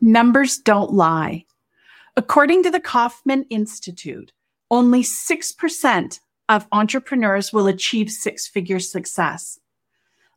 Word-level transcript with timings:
Numbers 0.00 0.58
don't 0.58 0.92
lie. 0.92 1.44
According 2.16 2.62
to 2.64 2.70
the 2.70 2.80
Kauffman 2.80 3.44
Institute, 3.50 4.32
only 4.70 5.02
6% 5.02 6.20
of 6.48 6.66
entrepreneurs 6.72 7.52
will 7.52 7.66
achieve 7.66 8.10
six 8.10 8.46
figure 8.46 8.80
success. 8.80 9.58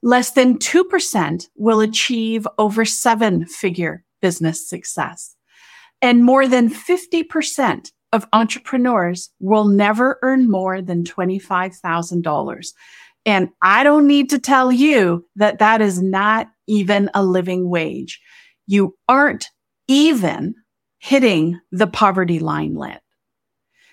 Less 0.01 0.31
than 0.31 0.59
2% 0.59 1.47
will 1.55 1.79
achieve 1.79 2.47
over 2.57 2.85
seven 2.85 3.45
figure 3.45 4.03
business 4.21 4.67
success. 4.67 5.35
And 6.01 6.23
more 6.23 6.47
than 6.47 6.69
50% 6.69 7.91
of 8.11 8.27
entrepreneurs 8.33 9.29
will 9.39 9.65
never 9.65 10.19
earn 10.21 10.51
more 10.51 10.81
than 10.81 11.03
$25,000. 11.03 12.73
And 13.25 13.49
I 13.61 13.83
don't 13.83 14.05
need 14.05 14.29
to 14.31 14.39
tell 14.39 14.71
you 14.71 15.25
that 15.37 15.59
that 15.59 15.81
is 15.81 16.01
not 16.01 16.49
even 16.67 17.09
a 17.13 17.23
living 17.23 17.69
wage. 17.69 18.21
You 18.67 18.95
aren't 19.07 19.49
even 19.87 20.55
hitting 20.99 21.59
the 21.71 21.87
poverty 21.87 22.39
line 22.39 22.75
lit. 22.75 23.01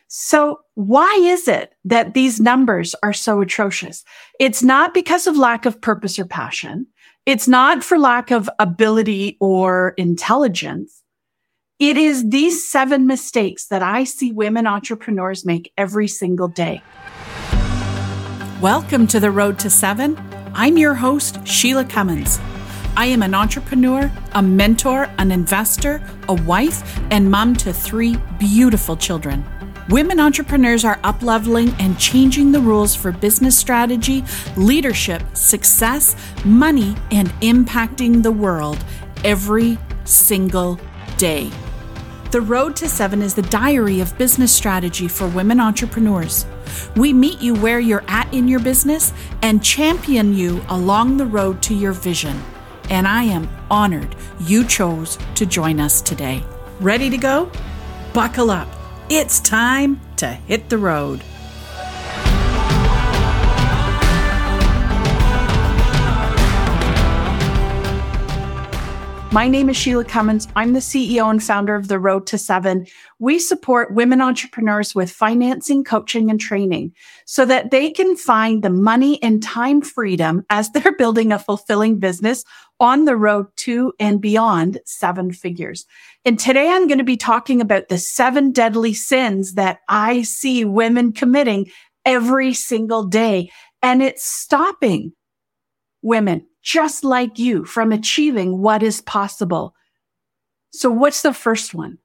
So 0.07 0.61
why 0.75 1.19
is 1.23 1.49
it 1.49 1.73
that 1.85 2.15
these 2.15 2.41
numbers 2.41 2.95
are 3.03 3.13
so 3.13 3.41
atrocious? 3.41 4.05
It's 4.39 4.63
not 4.63 4.95
because 4.95 5.27
of 5.27 5.37
lack 5.37 5.67
of 5.67 5.81
purpose 5.81 6.19
or 6.19 6.25
passion. 6.25 6.87
It's 7.27 7.47
not 7.47 7.85
for 7.85 7.99
lack 7.99 8.31
of 8.31 8.51
ability 8.59 9.37
or 9.41 9.95
intelligence. 9.97 11.03
It 11.79 11.97
is 11.97 12.29
these 12.29 12.69
seven 12.69 13.07
mistakes 13.07 13.67
that 13.69 13.83
I 13.83 14.05
see 14.05 14.33
women 14.33 14.67
entrepreneurs 14.67 15.47
make 15.47 15.73
every 15.79 16.09
single 16.09 16.49
day. 16.49 16.83
Welcome 18.61 19.07
to 19.07 19.21
the 19.21 19.31
Road 19.31 19.59
to 19.61 19.71
Seven. 19.71 20.19
I'm 20.55 20.77
your 20.77 20.95
host, 20.95 21.47
Shelagh 21.47 21.89
Cummins. 21.89 22.39
I 22.97 23.07
am 23.07 23.23
an 23.23 23.35
entrepreneur, 23.35 24.11
a 24.33 24.43
mentor, 24.43 25.09
an 25.19 25.31
investor, 25.31 26.03
a 26.29 26.35
wife, 26.35 26.99
and 27.11 27.31
mom 27.31 27.55
to 27.57 27.73
three 27.73 28.17
beautiful 28.39 28.97
children. 28.97 29.45
Women 29.89 30.21
entrepreneurs 30.21 30.85
are 30.85 30.99
upleveling 30.99 31.75
and 31.81 31.99
changing 31.99 32.53
the 32.53 32.61
rules 32.61 32.95
for 32.95 33.13
business 33.13 33.57
strategy, 33.57 34.25
leadership, 34.57 35.23
success, 35.35 36.15
money, 36.45 36.95
and 37.11 37.29
impacting 37.41 38.23
the 38.23 38.33
world 38.33 38.85
every 39.25 39.79
single 40.05 40.79
day. 41.17 41.51
The 42.31 42.41
Road 42.41 42.77
to 42.77 42.89
Seven 42.89 43.23
is 43.23 43.35
the 43.35 43.43
diary 43.43 44.01
of 44.01 44.17
business 44.17 44.55
strategy 44.55 45.09
for 45.09 45.27
women 45.27 45.59
entrepreneurs. 45.59 46.47
We 46.95 47.13
meet 47.13 47.41
you 47.41 47.55
where 47.55 47.81
you're 47.81 48.05
at 48.07 48.33
in 48.33 48.47
your 48.47 48.61
business 48.61 49.13
and 49.43 49.65
champion 49.65 50.35
you 50.35 50.65
along 50.69 51.17
the 51.17 51.27
road 51.27 51.61
to 51.63 51.75
your 51.75 51.93
vision. 51.93 52.41
And 52.91 53.07
I 53.07 53.23
am 53.23 53.49
honored 53.71 54.17
you 54.41 54.67
chose 54.67 55.17
to 55.37 55.47
join 55.47 55.79
us 55.79 56.03
today. 56.03 56.43
Ready 56.81 57.09
to 57.09 57.17
go? 57.17 57.51
Buckle 58.13 58.51
up. 58.51 58.69
It's 59.09 59.39
time 59.39 60.01
to 60.17 60.27
hit 60.27 60.69
the 60.69 60.79
road. 60.79 61.23
My 69.33 69.47
name 69.47 69.71
is 69.71 69.77
Shelagh 69.77 70.09
Cummins. 70.09 70.49
I'm 70.57 70.73
the 70.73 70.81
CEO 70.81 71.31
and 71.31 71.41
founder 71.41 71.77
of 71.77 71.87
The 71.87 72.01
Road 72.01 72.27
to 72.27 72.37
Seven. 72.37 72.85
We 73.21 73.39
support 73.39 73.95
women 73.95 74.21
entrepreneurs 74.21 74.93
with 74.93 75.13
financing, 75.13 75.85
coaching, 75.85 76.31
and 76.31 76.41
training 76.41 76.93
so 77.27 77.45
that 77.45 77.71
they 77.71 77.93
can 77.93 78.17
find 78.17 78.65
the 78.65 78.71
money 78.71 79.23
and 79.23 79.41
time 79.41 79.83
freedom 79.83 80.45
as 80.51 80.71
they're 80.71 80.97
building 80.99 81.31
a 81.31 81.39
fulfilling 81.39 82.01
business 82.01 82.45
on 82.81 83.05
the 83.05 83.17
road 83.17 83.47
to 83.57 83.93
and 84.01 84.21
beyond 84.21 84.81
seven 84.87 85.33
figures. 85.33 85.87
And 86.25 86.39
today 86.39 86.69
I'm 86.71 86.89
going 86.89 86.99
to 86.99 87.05
be 87.05 87.17
talking 87.17 87.61
about 87.61 87.89
the 87.89 87.99
seven 87.99 88.53
deadly 88.53 88.95
sins 88.95 89.55
that 89.55 89.81
I 89.89 90.23
see 90.23 90.65
women 90.65 91.13
committing 91.13 91.71
every 92.05 92.55
single 92.55 93.05
day. 93.05 93.51
And 93.83 94.03
it's 94.03 94.25
stopping 94.25 95.13
women 96.03 96.47
just 96.63 97.05
like 97.05 97.39
you 97.39 97.65
from 97.65 97.93
achieving 97.93 98.61
what 98.61 98.83
is 98.83 99.01
possible. 99.03 99.75
So 100.73 100.91
what's 100.91 101.23
the 101.23 101.33
first 101.33 101.75
one? 101.75 101.99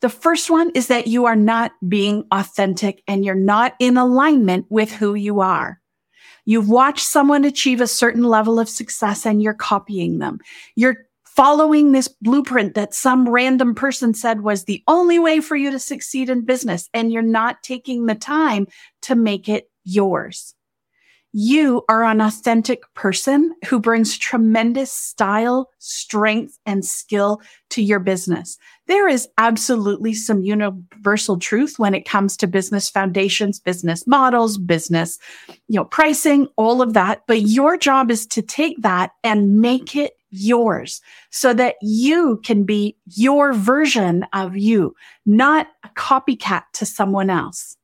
The 0.00 0.08
first 0.08 0.50
one 0.50 0.70
is 0.70 0.88
that 0.88 1.06
you 1.06 1.24
are 1.24 1.36
not 1.36 1.72
being 1.88 2.24
authentic 2.30 3.02
and 3.08 3.24
you're 3.24 3.34
not 3.34 3.74
in 3.78 3.96
alignment 3.96 4.66
with 4.68 4.92
who 4.92 5.14
you 5.14 5.40
are. 5.40 5.80
You've 6.46 6.70
watched 6.70 7.06
someone 7.06 7.44
achieve 7.44 7.80
a 7.80 7.86
certain 7.86 8.22
level 8.22 8.58
of 8.58 8.68
success 8.68 9.26
and 9.26 9.42
you're 9.42 9.52
copying 9.52 10.18
them. 10.18 10.38
You're 10.76 11.06
following 11.24 11.92
this 11.92 12.08
blueprint 12.08 12.74
that 12.74 12.94
some 12.94 13.28
random 13.28 13.74
person 13.74 14.14
said 14.14 14.40
was 14.40 14.64
the 14.64 14.82
only 14.88 15.18
way 15.18 15.40
for 15.40 15.54
you 15.54 15.70
to 15.70 15.78
succeed 15.78 16.30
in 16.30 16.46
business 16.46 16.88
and 16.94 17.12
you're 17.12 17.20
not 17.20 17.62
taking 17.62 18.06
the 18.06 18.14
time 18.14 18.66
to 19.02 19.14
make 19.14 19.48
it 19.48 19.70
yours. 19.84 20.55
You 21.38 21.84
are 21.90 22.02
an 22.02 22.22
authentic 22.22 22.82
person 22.94 23.54
who 23.66 23.78
brings 23.78 24.16
tremendous 24.16 24.90
style, 24.90 25.68
strength, 25.78 26.58
and 26.64 26.82
skill 26.82 27.42
to 27.68 27.82
your 27.82 27.98
business. 27.98 28.56
There 28.86 29.06
is 29.06 29.28
absolutely 29.36 30.14
some 30.14 30.40
universal 30.40 31.38
truth 31.38 31.78
when 31.78 31.94
it 31.94 32.08
comes 32.08 32.38
to 32.38 32.46
business 32.46 32.88
foundations, 32.88 33.60
business 33.60 34.06
models, 34.06 34.56
business, 34.56 35.18
you 35.68 35.78
know, 35.78 35.84
pricing, 35.84 36.48
all 36.56 36.80
of 36.80 36.94
that. 36.94 37.24
But 37.26 37.42
your 37.42 37.76
job 37.76 38.10
is 38.10 38.26
to 38.28 38.40
take 38.40 38.80
that 38.80 39.10
and 39.22 39.60
make 39.60 39.94
it 39.94 40.14
yours 40.30 41.02
so 41.28 41.52
that 41.52 41.74
you 41.82 42.40
can 42.44 42.64
be 42.64 42.96
your 43.14 43.52
version 43.52 44.24
of 44.32 44.56
you, 44.56 44.94
not 45.26 45.68
a 45.84 45.88
copycat 45.88 46.62
to 46.72 46.86
someone 46.86 47.28
else. 47.28 47.76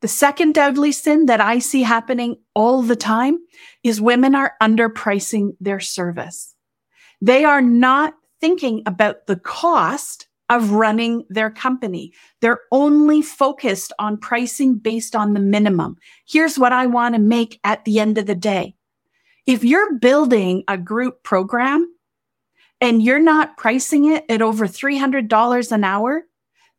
The 0.00 0.08
second 0.08 0.54
deadly 0.54 0.92
sin 0.92 1.26
that 1.26 1.40
I 1.40 1.58
see 1.58 1.82
happening 1.82 2.36
all 2.54 2.82
the 2.82 2.96
time 2.96 3.38
is 3.82 4.00
women 4.00 4.34
are 4.34 4.54
underpricing 4.62 5.52
their 5.60 5.80
service. 5.80 6.54
They 7.20 7.44
are 7.44 7.60
not 7.60 8.14
thinking 8.40 8.82
about 8.86 9.26
the 9.26 9.36
cost 9.36 10.26
of 10.48 10.72
running 10.72 11.24
their 11.28 11.50
company. 11.50 12.12
They're 12.40 12.60
only 12.72 13.22
focused 13.22 13.92
on 13.98 14.16
pricing 14.16 14.78
based 14.78 15.14
on 15.14 15.34
the 15.34 15.40
minimum. 15.40 15.96
Here's 16.26 16.58
what 16.58 16.72
I 16.72 16.86
want 16.86 17.14
to 17.14 17.20
make 17.20 17.60
at 17.62 17.84
the 17.84 18.00
end 18.00 18.18
of 18.18 18.26
the 18.26 18.34
day. 18.34 18.74
If 19.46 19.64
you're 19.64 19.98
building 19.98 20.64
a 20.66 20.76
group 20.78 21.22
program 21.22 21.94
and 22.80 23.02
you're 23.02 23.20
not 23.20 23.58
pricing 23.58 24.06
it 24.06 24.24
at 24.28 24.42
over 24.42 24.66
$300 24.66 25.72
an 25.72 25.84
hour, 25.84 26.24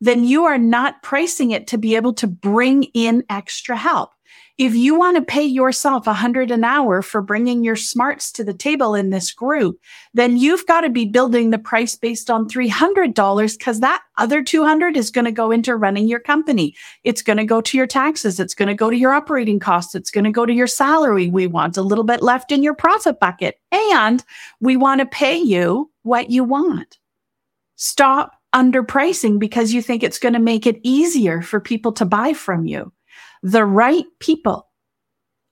then 0.02 0.24
you 0.24 0.44
are 0.44 0.58
not 0.58 1.00
pricing 1.04 1.52
it 1.52 1.68
to 1.68 1.78
be 1.78 1.94
able 1.94 2.12
to 2.12 2.26
bring 2.26 2.82
in 2.92 3.22
extra 3.30 3.76
help. 3.76 4.10
If 4.58 4.74
you 4.74 4.96
want 4.96 5.16
to 5.16 5.22
pay 5.22 5.44
yourself 5.44 6.08
a 6.08 6.12
hundred 6.12 6.50
an 6.50 6.64
hour 6.64 7.02
for 7.02 7.22
bringing 7.22 7.62
your 7.62 7.76
smarts 7.76 8.32
to 8.32 8.42
the 8.42 8.52
table 8.52 8.96
in 8.96 9.10
this 9.10 9.30
group, 9.30 9.78
then 10.12 10.36
you've 10.36 10.66
got 10.66 10.80
to 10.80 10.90
be 10.90 11.04
building 11.04 11.50
the 11.50 11.58
price 11.58 11.94
based 11.94 12.30
on 12.30 12.48
$300 12.48 13.58
because 13.58 13.78
that 13.78 14.02
other 14.18 14.42
200 14.42 14.96
is 14.96 15.12
going 15.12 15.24
to 15.24 15.30
go 15.30 15.52
into 15.52 15.76
running 15.76 16.08
your 16.08 16.20
company. 16.20 16.74
It's 17.04 17.22
going 17.22 17.36
to 17.38 17.44
go 17.44 17.60
to 17.60 17.76
your 17.76 17.86
taxes. 17.86 18.40
It's 18.40 18.54
going 18.54 18.68
to 18.68 18.74
go 18.74 18.90
to 18.90 18.96
your 18.96 19.12
operating 19.12 19.60
costs. 19.60 19.94
It's 19.94 20.10
going 20.10 20.24
to 20.24 20.32
go 20.32 20.44
to 20.44 20.52
your 20.52 20.66
salary. 20.66 21.28
We 21.28 21.46
want 21.46 21.76
a 21.76 21.82
little 21.82 22.04
bit 22.04 22.22
left 22.22 22.50
in 22.50 22.64
your 22.64 22.74
profit 22.74 23.20
bucket 23.20 23.60
and 23.70 24.24
we 24.60 24.76
want 24.76 25.00
to 25.00 25.06
pay 25.06 25.38
you 25.38 25.92
what 26.02 26.30
you 26.30 26.42
want. 26.42 26.98
Stop 27.76 28.32
underpricing 28.54 29.38
because 29.38 29.72
you 29.72 29.82
think 29.82 30.02
it's 30.02 30.18
going 30.18 30.34
to 30.34 30.38
make 30.38 30.66
it 30.66 30.80
easier 30.82 31.42
for 31.42 31.60
people 31.60 31.92
to 31.92 32.04
buy 32.04 32.32
from 32.32 32.66
you. 32.66 32.92
The 33.42 33.64
right 33.64 34.04
people 34.20 34.68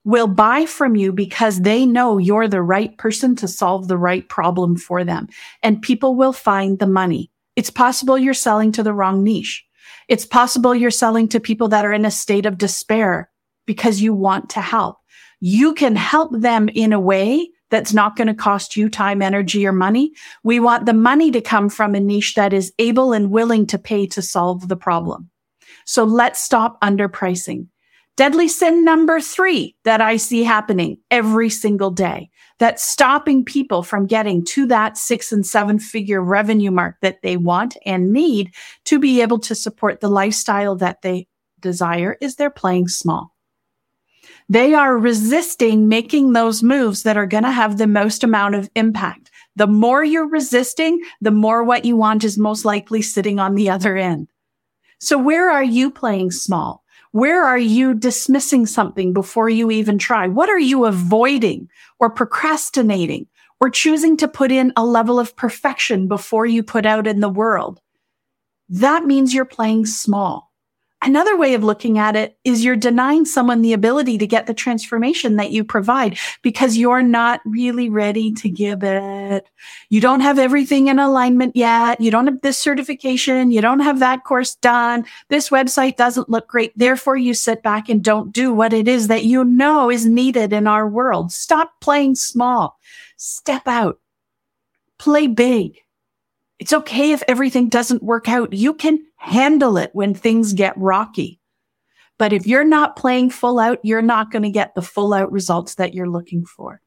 will 0.03 0.27
buy 0.27 0.65
from 0.65 0.95
you 0.95 1.11
because 1.11 1.61
they 1.61 1.85
know 1.85 2.17
you're 2.17 2.47
the 2.47 2.61
right 2.61 2.97
person 2.97 3.35
to 3.35 3.47
solve 3.47 3.87
the 3.87 3.97
right 3.97 4.27
problem 4.29 4.75
for 4.75 5.03
them. 5.03 5.27
And 5.61 5.81
people 5.81 6.15
will 6.15 6.33
find 6.33 6.79
the 6.79 6.87
money. 6.87 7.31
It's 7.55 7.69
possible 7.69 8.17
you're 8.17 8.33
selling 8.33 8.71
to 8.73 8.83
the 8.83 8.93
wrong 8.93 9.23
niche. 9.23 9.63
It's 10.07 10.25
possible 10.25 10.73
you're 10.73 10.91
selling 10.91 11.27
to 11.29 11.39
people 11.39 11.67
that 11.69 11.85
are 11.85 11.93
in 11.93 12.05
a 12.05 12.11
state 12.11 12.45
of 12.45 12.57
despair 12.57 13.29
because 13.65 14.01
you 14.01 14.13
want 14.13 14.49
to 14.51 14.61
help. 14.61 14.97
You 15.39 15.73
can 15.73 15.95
help 15.95 16.31
them 16.33 16.69
in 16.69 16.93
a 16.93 16.99
way 16.99 17.49
that's 17.71 17.93
not 17.93 18.15
going 18.15 18.27
to 18.27 18.33
cost 18.33 18.77
you 18.77 18.89
time, 18.89 19.21
energy, 19.21 19.65
or 19.65 19.71
money. 19.71 20.11
We 20.43 20.59
want 20.59 20.85
the 20.85 20.93
money 20.93 21.31
to 21.31 21.41
come 21.41 21.69
from 21.69 21.95
a 21.95 21.99
niche 21.99 22.35
that 22.35 22.53
is 22.53 22.71
able 22.77 23.13
and 23.13 23.31
willing 23.31 23.65
to 23.67 23.79
pay 23.79 24.05
to 24.07 24.21
solve 24.21 24.67
the 24.67 24.75
problem. 24.75 25.29
So 25.85 26.03
let's 26.03 26.39
stop 26.39 26.79
underpricing. 26.81 27.67
Deadly 28.17 28.49
sin 28.49 28.83
number 28.83 29.21
three 29.21 29.75
that 29.85 30.01
I 30.01 30.17
see 30.17 30.43
happening 30.43 30.97
every 31.09 31.49
single 31.49 31.89
day 31.89 32.29
that's 32.59 32.83
stopping 32.83 33.43
people 33.43 33.81
from 33.81 34.05
getting 34.05 34.45
to 34.45 34.67
that 34.67 34.97
six 34.97 35.31
and 35.31 35.45
seven 35.45 35.79
figure 35.79 36.21
revenue 36.21 36.71
mark 36.71 36.97
that 37.01 37.21
they 37.23 37.37
want 37.37 37.77
and 37.85 38.11
need 38.11 38.53
to 38.85 38.99
be 38.99 39.21
able 39.21 39.39
to 39.39 39.55
support 39.55 40.01
the 40.01 40.09
lifestyle 40.09 40.75
that 40.75 41.01
they 41.01 41.27
desire 41.61 42.17
is 42.21 42.35
they're 42.35 42.49
playing 42.51 42.89
small. 42.89 43.30
They 44.51 44.73
are 44.73 44.97
resisting 44.97 45.87
making 45.87 46.33
those 46.33 46.61
moves 46.61 47.03
that 47.03 47.15
are 47.15 47.25
going 47.25 47.45
to 47.45 47.51
have 47.51 47.77
the 47.77 47.87
most 47.87 48.21
amount 48.21 48.55
of 48.55 48.69
impact. 48.75 49.31
The 49.55 49.65
more 49.65 50.03
you're 50.03 50.27
resisting, 50.27 50.99
the 51.21 51.31
more 51.31 51.63
what 51.63 51.85
you 51.85 51.95
want 51.95 52.25
is 52.25 52.37
most 52.37 52.65
likely 52.65 53.01
sitting 53.01 53.39
on 53.39 53.55
the 53.55 53.69
other 53.69 53.95
end. 53.95 54.27
So 54.99 55.17
where 55.17 55.49
are 55.49 55.63
you 55.63 55.89
playing 55.89 56.31
small? 56.31 56.83
Where 57.11 57.45
are 57.45 57.57
you 57.57 57.93
dismissing 57.93 58.65
something 58.65 59.13
before 59.13 59.47
you 59.47 59.71
even 59.71 59.97
try? 59.97 60.27
What 60.27 60.49
are 60.49 60.59
you 60.59 60.83
avoiding 60.83 61.69
or 62.01 62.09
procrastinating 62.09 63.27
or 63.61 63.69
choosing 63.69 64.17
to 64.17 64.27
put 64.27 64.51
in 64.51 64.73
a 64.75 64.85
level 64.85 65.17
of 65.17 65.37
perfection 65.37 66.09
before 66.09 66.45
you 66.45 66.61
put 66.61 66.85
out 66.85 67.07
in 67.07 67.21
the 67.21 67.29
world? 67.29 67.79
That 68.67 69.05
means 69.05 69.33
you're 69.33 69.45
playing 69.45 69.85
small. 69.85 70.50
Another 71.03 71.35
way 71.35 71.55
of 71.55 71.63
looking 71.63 71.97
at 71.97 72.15
it 72.15 72.37
is 72.43 72.63
you're 72.63 72.75
denying 72.75 73.25
someone 73.25 73.63
the 73.63 73.73
ability 73.73 74.19
to 74.19 74.27
get 74.27 74.45
the 74.45 74.53
transformation 74.53 75.35
that 75.37 75.49
you 75.49 75.63
provide 75.63 76.19
because 76.43 76.77
you're 76.77 77.01
not 77.01 77.41
really 77.43 77.89
ready 77.89 78.31
to 78.33 78.47
give 78.47 78.83
it. 78.83 79.49
You 79.89 79.99
don't 79.99 80.19
have 80.19 80.37
everything 80.37 80.87
in 80.87 80.99
alignment 80.99 81.55
yet. 81.55 81.99
You 81.99 82.11
don't 82.11 82.27
have 82.27 82.41
this 82.41 82.59
certification. 82.59 83.49
You 83.49 83.61
don't 83.61 83.79
have 83.79 83.97
that 83.97 84.23
course 84.25 84.53
done. 84.55 85.05
This 85.29 85.49
website 85.49 85.97
doesn't 85.97 86.29
look 86.29 86.47
great. 86.47 86.71
Therefore, 86.77 87.17
you 87.17 87.33
sit 87.33 87.63
back 87.63 87.89
and 87.89 88.03
don't 88.03 88.31
do 88.31 88.53
what 88.53 88.71
it 88.71 88.87
is 88.87 89.07
that 89.07 89.23
you 89.23 89.43
know 89.43 89.89
is 89.89 90.05
needed 90.05 90.53
in 90.53 90.67
our 90.67 90.87
world. 90.87 91.31
Stop 91.31 91.73
playing 91.81 92.13
small. 92.13 92.77
Step 93.17 93.67
out. 93.67 93.99
Play 94.99 95.25
big. 95.25 95.79
It's 96.61 96.73
okay 96.73 97.11
if 97.11 97.23
everything 97.27 97.69
doesn't 97.69 98.03
work 98.03 98.29
out. 98.29 98.53
You 98.53 98.75
can 98.75 99.03
handle 99.15 99.77
it 99.77 99.89
when 99.93 100.13
things 100.13 100.53
get 100.53 100.77
rocky. 100.77 101.39
But 102.19 102.33
if 102.33 102.45
you're 102.45 102.63
not 102.63 102.95
playing 102.95 103.31
full 103.31 103.57
out, 103.57 103.79
you're 103.81 104.03
not 104.03 104.31
going 104.31 104.43
to 104.43 104.51
get 104.51 104.75
the 104.75 104.83
full 104.83 105.11
out 105.11 105.31
results 105.31 105.73
that 105.75 105.95
you're 105.95 106.07
looking 106.07 106.45
for. 106.45 106.79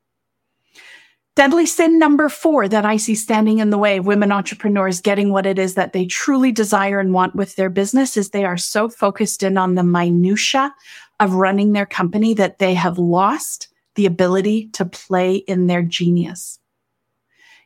Deadly 1.34 1.66
sin 1.66 1.98
number 1.98 2.28
four 2.28 2.68
that 2.68 2.86
I 2.86 2.96
see 2.96 3.16
standing 3.16 3.58
in 3.58 3.70
the 3.70 3.78
way 3.78 3.96
of 3.96 4.06
women 4.06 4.30
entrepreneurs 4.30 5.00
getting 5.00 5.32
what 5.32 5.44
it 5.44 5.58
is 5.58 5.74
that 5.74 5.92
they 5.92 6.06
truly 6.06 6.52
desire 6.52 7.00
and 7.00 7.12
want 7.12 7.34
with 7.34 7.56
their 7.56 7.68
business 7.68 8.16
is 8.16 8.30
they 8.30 8.44
are 8.44 8.56
so 8.56 8.88
focused 8.88 9.42
in 9.42 9.58
on 9.58 9.74
the 9.74 9.82
minutia 9.82 10.72
of 11.18 11.34
running 11.34 11.72
their 11.72 11.84
company 11.84 12.32
that 12.34 12.60
they 12.60 12.74
have 12.74 12.96
lost 12.96 13.66
the 13.96 14.06
ability 14.06 14.68
to 14.74 14.84
play 14.84 15.34
in 15.34 15.66
their 15.66 15.82
genius. 15.82 16.60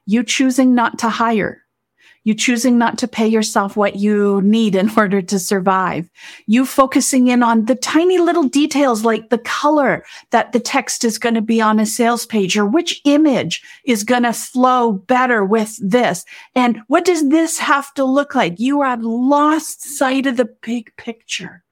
You 0.06 0.24
choosing 0.24 0.74
not 0.74 0.98
to 1.00 1.10
hire 1.10 1.66
you 2.28 2.34
choosing 2.34 2.76
not 2.76 2.98
to 2.98 3.08
pay 3.08 3.26
yourself 3.26 3.74
what 3.74 3.96
you 3.96 4.42
need 4.42 4.74
in 4.74 4.90
order 4.98 5.22
to 5.22 5.38
survive. 5.38 6.10
You 6.46 6.66
focusing 6.66 7.28
in 7.28 7.42
on 7.42 7.64
the 7.64 7.74
tiny 7.74 8.18
little 8.18 8.42
details 8.42 9.02
like 9.02 9.30
the 9.30 9.38
color 9.38 10.04
that 10.30 10.52
the 10.52 10.60
text 10.60 11.04
is 11.04 11.18
going 11.18 11.36
to 11.36 11.40
be 11.40 11.58
on 11.62 11.80
a 11.80 11.86
sales 11.86 12.26
page 12.26 12.58
or 12.58 12.66
which 12.66 13.00
image 13.06 13.62
is 13.84 14.04
going 14.04 14.24
to 14.24 14.34
flow 14.34 14.92
better 14.92 15.42
with 15.42 15.78
this. 15.80 16.26
And 16.54 16.82
what 16.88 17.06
does 17.06 17.30
this 17.30 17.58
have 17.58 17.94
to 17.94 18.04
look 18.04 18.34
like? 18.34 18.60
You 18.60 18.82
have 18.82 19.02
lost 19.02 19.96
sight 19.96 20.26
of 20.26 20.36
the 20.36 20.54
big 20.60 20.94
picture. 20.98 21.64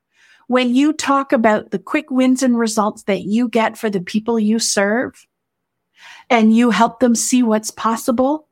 When 0.47 0.75
you 0.75 0.95
talk 0.95 1.33
about 1.33 1.71
the 1.71 1.79
quick 1.79 2.11
wins 2.11 2.43
and 2.43 2.59
results 2.59 3.03
that 3.03 3.25
you 3.25 3.51
get 3.51 3.77
for 3.77 3.91
the 3.91 4.01
people 4.01 4.41
you 4.41 4.59
serve 4.59 5.27
and 6.31 6.57
you 6.57 6.71
help 6.71 7.01
them 7.01 7.15
see 7.15 7.43
what's 7.43 7.71
possible, 7.71 8.46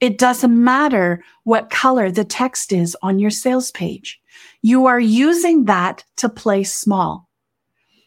it 0.00 0.18
doesn't 0.18 0.64
matter 0.64 1.24
what 1.44 1.70
color 1.70 2.10
the 2.10 2.24
text 2.24 2.72
is 2.72 2.96
on 3.02 3.18
your 3.18 3.30
sales 3.30 3.70
page. 3.70 4.20
You 4.62 4.86
are 4.86 5.00
using 5.00 5.64
that 5.64 6.04
to 6.16 6.28
play 6.28 6.64
small. 6.64 7.28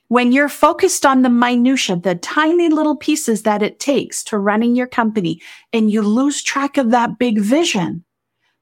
When 0.08 0.32
you're 0.32 0.50
focused 0.50 1.06
on 1.06 1.22
the 1.22 1.30
minutia, 1.30 1.96
the 1.96 2.16
tiny 2.16 2.70
little 2.70 2.96
pieces 2.96 3.44
that 3.44 3.62
it 3.62 3.80
takes 3.80 4.24
to 4.26 4.38
running 4.38 4.76
your 4.76 4.88
company 4.88 5.42
and 5.72 5.92
you 5.92 6.02
lose 6.02 6.42
track 6.42 6.78
of 6.78 6.92
that 6.92 7.20
big 7.20 7.40
vision, 7.40 8.04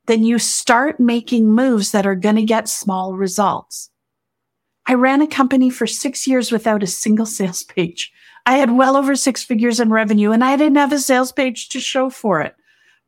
then 0.07 0.23
you 0.23 0.39
start 0.39 0.99
making 0.99 1.49
moves 1.49 1.91
that 1.91 2.05
are 2.05 2.15
going 2.15 2.35
to 2.35 2.43
get 2.43 2.67
small 2.67 3.15
results. 3.15 3.89
I 4.85 4.93
ran 4.93 5.21
a 5.21 5.27
company 5.27 5.69
for 5.69 5.87
six 5.87 6.27
years 6.27 6.51
without 6.51 6.83
a 6.83 6.87
single 6.87 7.25
sales 7.37 7.63
page. 7.63 8.11
I 8.45 8.57
had 8.57 8.77
well 8.77 8.95
over 8.95 9.15
six 9.15 9.43
figures 9.43 9.81
in 9.81 9.89
revenue 9.89 10.31
and 10.31 10.43
I 10.43 10.55
didn't 10.55 10.77
have 10.77 10.93
a 10.93 10.99
sales 10.99 11.33
page 11.33 11.67
to 11.69 11.81
show 11.81 12.09
for 12.09 12.41
it. 12.41 12.55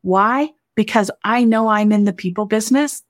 Why? 0.02 0.50
Because 0.76 1.10
I 1.24 1.44
know 1.44 1.68
I'm 1.68 1.92
in 1.92 2.04
the 2.04 2.12
people 2.12 2.46
business. 2.46 3.02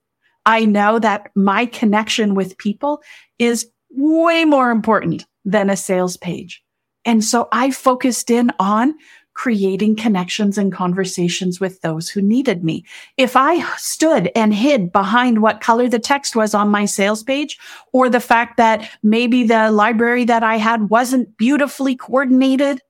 I 0.45 0.65
know 0.65 0.99
that 0.99 1.29
my 1.35 1.65
connection 1.65 2.35
with 2.35 2.57
people 2.57 3.01
is 3.39 3.69
way 3.91 4.45
more 4.45 4.71
important 4.71 5.25
than 5.45 5.69
a 5.69 5.77
sales 5.77 6.17
page. 6.17 6.63
And 7.05 7.23
so 7.23 7.47
I 7.51 7.71
focused 7.71 8.29
in 8.29 8.51
on 8.59 8.95
creating 9.33 9.95
connections 9.95 10.57
and 10.57 10.73
conversations 10.73 11.59
with 11.59 11.81
those 11.81 12.09
who 12.09 12.21
needed 12.21 12.63
me. 12.63 12.85
If 13.17 13.35
I 13.35 13.61
stood 13.77 14.29
and 14.35 14.53
hid 14.53 14.91
behind 14.91 15.41
what 15.41 15.61
color 15.61 15.87
the 15.87 15.99
text 15.99 16.35
was 16.35 16.53
on 16.53 16.67
my 16.69 16.85
sales 16.85 17.23
page 17.23 17.57
or 17.93 18.09
the 18.09 18.19
fact 18.19 18.57
that 18.57 18.89
maybe 19.01 19.43
the 19.43 19.71
library 19.71 20.25
that 20.25 20.43
I 20.43 20.57
had 20.57 20.89
wasn't 20.89 21.37
beautifully 21.37 21.95
coordinated, 21.95 22.81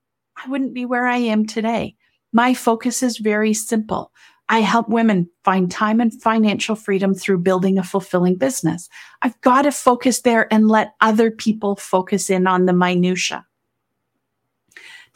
I 0.44 0.50
wouldn't 0.50 0.74
be 0.74 0.86
where 0.86 1.08
I 1.08 1.18
am 1.18 1.46
today. 1.46 1.96
My 2.34 2.54
focus 2.54 3.04
is 3.04 3.18
very 3.18 3.54
simple. 3.54 4.12
I 4.50 4.60
help 4.60 4.90
women 4.90 5.30
find 5.46 5.72
time 5.72 6.02
and 6.02 6.14
financial 6.22 6.76
freedom 6.76 7.14
through 7.14 7.40
building 7.40 7.78
a 7.78 7.84
fulfilling 7.84 8.36
business. 8.36 8.90
I've 9.22 9.40
got 9.42 9.62
to 9.62 9.72
focus 9.72 10.22
there 10.22 10.52
and 10.54 10.68
let 10.68 10.94
other 11.00 11.32
people 11.32 11.78
focus 11.78 12.30
in 12.30 12.48
on 12.48 12.66
the 12.66 12.74
minutia. 12.74 13.46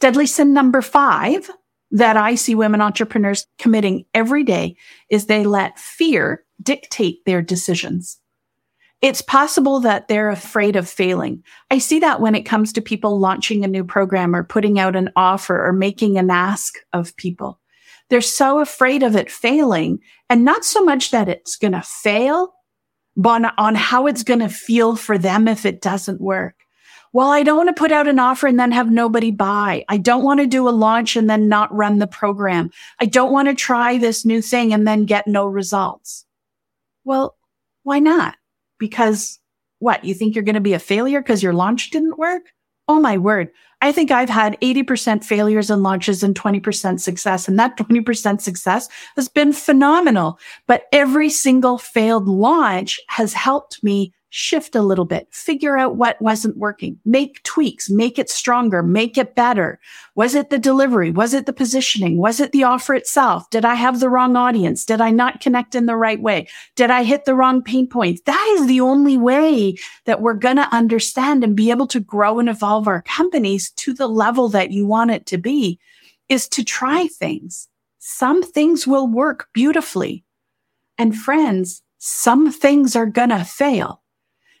Deadly 0.00 0.26
sin 0.26 0.52
number 0.52 0.82
five 0.82 1.50
that 1.90 2.16
I 2.16 2.34
see 2.34 2.54
women 2.54 2.80
entrepreneurs 2.80 3.46
committing 3.58 4.04
every 4.12 4.42
day 4.42 4.76
is 5.08 5.26
they 5.26 5.44
let 5.44 5.78
fear 5.78 6.44
dictate 6.62 7.24
their 7.24 7.42
decisions. 7.42 8.18
It's 9.02 9.20
possible 9.20 9.80
that 9.80 10.08
they're 10.08 10.30
afraid 10.30 10.74
of 10.74 10.88
failing. 10.88 11.42
I 11.70 11.78
see 11.78 12.00
that 12.00 12.20
when 12.20 12.34
it 12.34 12.42
comes 12.42 12.72
to 12.72 12.80
people 12.80 13.18
launching 13.18 13.62
a 13.62 13.68
new 13.68 13.84
program 13.84 14.34
or 14.34 14.42
putting 14.42 14.78
out 14.78 14.96
an 14.96 15.10
offer 15.16 15.66
or 15.66 15.72
making 15.72 16.16
an 16.16 16.30
ask 16.30 16.74
of 16.92 17.16
people. 17.16 17.60
They're 18.08 18.20
so 18.20 18.60
afraid 18.60 19.02
of 19.02 19.14
it 19.14 19.30
failing 19.30 19.98
and 20.30 20.44
not 20.44 20.64
so 20.64 20.82
much 20.82 21.10
that 21.10 21.28
it's 21.28 21.56
going 21.56 21.72
to 21.72 21.82
fail, 21.82 22.54
but 23.16 23.44
on, 23.44 23.52
on 23.58 23.74
how 23.74 24.06
it's 24.06 24.22
going 24.22 24.40
to 24.40 24.48
feel 24.48 24.96
for 24.96 25.18
them 25.18 25.46
if 25.46 25.66
it 25.66 25.82
doesn't 25.82 26.20
work. 26.20 26.54
Well, 27.12 27.30
I 27.30 27.42
don't 27.42 27.56
want 27.56 27.68
to 27.74 27.80
put 27.80 27.92
out 27.92 28.08
an 28.08 28.18
offer 28.18 28.46
and 28.46 28.58
then 28.58 28.72
have 28.72 28.90
nobody 28.90 29.30
buy. 29.30 29.84
I 29.88 29.96
don't 29.96 30.24
want 30.24 30.40
to 30.40 30.46
do 30.46 30.68
a 30.68 30.70
launch 30.70 31.16
and 31.16 31.28
then 31.28 31.48
not 31.48 31.74
run 31.74 31.98
the 31.98 32.06
program. 32.06 32.70
I 33.00 33.06
don't 33.06 33.32
want 33.32 33.48
to 33.48 33.54
try 33.54 33.98
this 33.98 34.24
new 34.24 34.42
thing 34.42 34.72
and 34.72 34.86
then 34.86 35.06
get 35.06 35.26
no 35.26 35.46
results. 35.46 36.26
Well, 37.04 37.36
why 37.84 38.00
not? 38.00 38.36
Because 38.78 39.38
what 39.78 40.04
you 40.04 40.14
think 40.14 40.34
you're 40.34 40.44
going 40.44 40.54
to 40.54 40.60
be 40.60 40.72
a 40.72 40.78
failure 40.78 41.20
because 41.20 41.42
your 41.42 41.52
launch 41.52 41.90
didn't 41.90 42.18
work? 42.18 42.42
Oh 42.88 43.00
my 43.00 43.18
word. 43.18 43.50
I 43.82 43.92
think 43.92 44.10
I've 44.10 44.30
had 44.30 44.58
80% 44.60 45.24
failures 45.24 45.70
and 45.70 45.82
launches 45.82 46.22
and 46.22 46.34
20% 46.34 47.00
success. 47.00 47.48
And 47.48 47.58
that 47.58 47.76
20% 47.78 48.40
success 48.40 48.88
has 49.16 49.28
been 49.28 49.52
phenomenal. 49.52 50.38
But 50.66 50.84
every 50.92 51.30
single 51.30 51.78
failed 51.78 52.28
launch 52.28 53.00
has 53.08 53.32
helped 53.32 53.82
me 53.82 54.12
shift 54.36 54.76
a 54.76 54.82
little 54.82 55.06
bit, 55.06 55.26
figure 55.32 55.78
out 55.78 55.96
what 55.96 56.20
wasn't 56.20 56.58
working, 56.58 56.98
make 57.06 57.42
tweaks, 57.42 57.88
make 57.88 58.18
it 58.18 58.28
stronger, 58.28 58.82
make 58.82 59.16
it 59.16 59.34
better. 59.34 59.80
Was 60.14 60.34
it 60.34 60.50
the 60.50 60.58
delivery? 60.58 61.10
Was 61.10 61.32
it 61.32 61.46
the 61.46 61.54
positioning? 61.54 62.18
Was 62.18 62.38
it 62.38 62.52
the 62.52 62.62
offer 62.62 62.94
itself? 62.94 63.48
Did 63.48 63.64
I 63.64 63.76
have 63.76 63.98
the 63.98 64.10
wrong 64.10 64.36
audience? 64.36 64.84
Did 64.84 65.00
I 65.00 65.10
not 65.10 65.40
connect 65.40 65.74
in 65.74 65.86
the 65.86 65.96
right 65.96 66.20
way? 66.20 66.48
Did 66.74 66.90
I 66.90 67.02
hit 67.02 67.24
the 67.24 67.34
wrong 67.34 67.62
pain 67.62 67.88
points? 67.88 68.20
That 68.26 68.56
is 68.58 68.66
the 68.66 68.82
only 68.82 69.16
way 69.16 69.76
that 70.04 70.20
we're 70.20 70.34
going 70.34 70.56
to 70.56 70.74
understand 70.74 71.42
and 71.42 71.56
be 71.56 71.70
able 71.70 71.86
to 71.86 72.00
grow 72.00 72.38
and 72.38 72.50
evolve 72.50 72.86
our 72.86 73.00
companies 73.02 73.70
to 73.70 73.94
the 73.94 74.06
level 74.06 74.50
that 74.50 74.70
you 74.70 74.86
want 74.86 75.12
it 75.12 75.24
to 75.26 75.38
be 75.38 75.80
is 76.28 76.46
to 76.48 76.62
try 76.62 77.06
things. 77.06 77.68
Some 78.00 78.42
things 78.42 78.86
will 78.86 79.08
work 79.08 79.48
beautifully. 79.54 80.24
And 80.98 81.16
friends, 81.16 81.82
some 81.96 82.52
things 82.52 82.94
are 82.94 83.06
going 83.06 83.30
to 83.30 83.42
fail. 83.42 84.02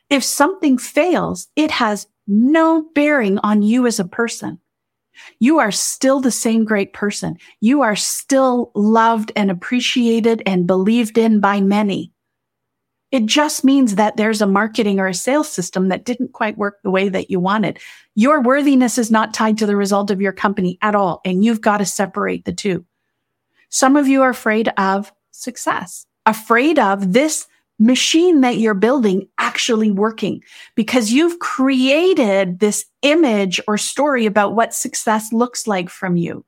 If 0.08 0.22
something 0.24 0.78
fails, 0.78 1.48
it 1.56 1.70
has 1.70 2.06
no 2.26 2.88
bearing 2.94 3.38
on 3.38 3.62
you 3.62 3.86
as 3.86 3.98
a 3.98 4.04
person. 4.04 4.60
You 5.38 5.58
are 5.58 5.72
still 5.72 6.20
the 6.20 6.30
same 6.30 6.64
great 6.64 6.92
person. 6.92 7.36
You 7.60 7.82
are 7.82 7.96
still 7.96 8.70
loved 8.74 9.32
and 9.34 9.50
appreciated 9.50 10.42
and 10.46 10.66
believed 10.66 11.18
in 11.18 11.40
by 11.40 11.60
many. 11.60 12.12
It 13.12 13.26
just 13.26 13.64
means 13.64 13.94
that 13.94 14.16
there's 14.16 14.42
a 14.42 14.46
marketing 14.46 14.98
or 14.98 15.06
a 15.06 15.14
sales 15.14 15.50
system 15.50 15.88
that 15.88 16.04
didn't 16.04 16.32
quite 16.32 16.58
work 16.58 16.78
the 16.82 16.90
way 16.90 17.08
that 17.08 17.30
you 17.30 17.40
wanted. 17.40 17.78
Your 18.14 18.42
worthiness 18.42 18.98
is 18.98 19.10
not 19.10 19.32
tied 19.32 19.58
to 19.58 19.66
the 19.66 19.76
result 19.76 20.10
of 20.10 20.20
your 20.20 20.32
company 20.32 20.76
at 20.82 20.94
all. 20.94 21.20
And 21.24 21.44
you've 21.44 21.60
got 21.60 21.78
to 21.78 21.86
separate 21.86 22.44
the 22.44 22.52
two. 22.52 22.84
Some 23.70 23.96
of 23.96 24.08
you 24.08 24.22
are 24.22 24.30
afraid 24.30 24.68
of 24.76 25.12
success, 25.30 26.06
afraid 26.26 26.78
of 26.78 27.12
this 27.12 27.46
machine 27.78 28.40
that 28.40 28.56
you're 28.56 28.74
building 28.74 29.28
actually 29.38 29.90
working 29.90 30.42
because 30.74 31.12
you've 31.12 31.38
created 31.38 32.58
this 32.58 32.86
image 33.02 33.60
or 33.68 33.76
story 33.76 34.26
about 34.26 34.54
what 34.54 34.74
success 34.74 35.32
looks 35.32 35.66
like 35.66 35.90
from 35.90 36.16
you. 36.16 36.44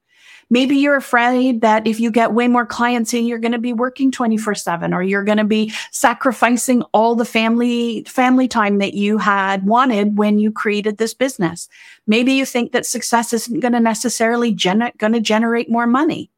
Maybe 0.51 0.77
you're 0.77 0.97
afraid 0.97 1.61
that 1.61 1.87
if 1.87 2.01
you 2.01 2.11
get 2.11 2.33
way 2.33 2.49
more 2.49 2.65
clients 2.65 3.13
in, 3.13 3.27
you're 3.27 3.39
going 3.39 3.53
to 3.53 3.59
be 3.59 3.75
working 3.75 4.11
24 4.11 4.55
seven 4.55 4.95
or 4.95 5.03
you're 5.03 5.25
going 5.25 5.39
to 5.39 5.45
be 5.45 5.73
sacrificing 5.91 6.83
all 6.95 7.15
the 7.15 7.27
family, 7.27 8.05
family 8.05 8.49
time 8.49 8.79
that 8.79 8.95
you 8.95 9.19
had 9.19 9.67
wanted 9.67 10.17
when 10.17 10.39
you 10.39 10.51
created 10.51 10.97
this 10.97 11.13
business. 11.13 11.69
Maybe 12.07 12.33
you 12.33 12.47
think 12.47 12.73
that 12.73 12.87
success 12.87 13.35
isn't 13.35 13.61
going 13.61 13.73
to 13.73 13.81
necessarily 13.81 14.55
gen- 14.55 14.93
going 14.97 15.13
to 15.13 15.21
generate 15.21 15.71
more 15.71 15.87
money. 15.87 16.31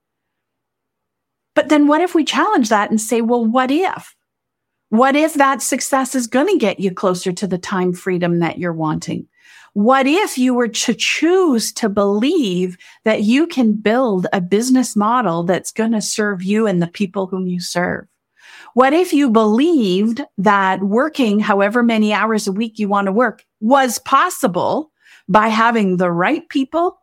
But 1.55 1.69
then 1.69 1.87
what 1.87 2.01
if 2.01 2.15
we 2.15 2.25
challenge 2.25 2.69
that 2.69 2.91
and 2.91 3.01
say, 3.01 3.21
well, 3.21 3.45
what 3.45 3.71
if? 3.71 4.17
What 4.91 5.15
if 5.15 5.35
that 5.35 5.63
success 5.63 6.17
is 6.17 6.27
going 6.27 6.49
to 6.49 6.59
get 6.59 6.81
you 6.81 6.93
closer 6.93 7.33
to 7.33 7.47
the 7.47 7.59
time 7.59 7.93
freedom 7.93 8.41
that 8.41 8.59
you're 8.59 8.73
wanting? 8.73 9.29
What 9.73 10.09
if 10.09 10.37
you 10.37 10.53
were 10.53 10.67
to 10.67 10.95
choose 10.95 11.73
to 11.75 11.89
believe 11.89 12.77
that 13.05 13.23
you 13.23 13.47
can 13.47 13.75
build 13.75 14.27
a 14.33 14.41
business 14.41 14.97
model 14.97 15.45
that's 15.45 15.71
going 15.71 15.93
to 15.93 16.01
serve 16.01 16.43
you 16.43 16.67
and 16.67 16.83
the 16.83 16.89
people 16.89 17.29
whom 17.29 17.47
you 17.47 17.61
serve? 17.61 18.09
What 18.75 18.93
if 18.93 19.13
you 19.13 19.31
believed 19.31 20.23
that 20.39 20.83
working 20.83 21.39
however 21.39 21.85
many 21.85 22.13
hours 22.13 22.49
a 22.49 22.53
week 22.53 22.81
you 22.81 22.89
want 22.89 23.07
to 23.07 23.13
work 23.13 23.45
was 23.61 24.01
possible 24.01 24.91
by 25.29 25.49
having 25.49 25.99
the 25.99 26.11
right 26.11 26.49
people, 26.49 26.99